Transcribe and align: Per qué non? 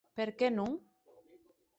Per 0.19 0.25
qué 0.39 0.49
non? 0.55 0.71